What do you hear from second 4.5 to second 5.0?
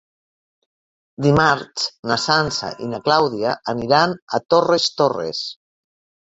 Torres